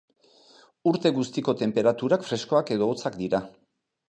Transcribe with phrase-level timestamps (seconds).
[0.91, 3.45] Urte guztiko tenperaturak freskoak edo hotzak dira.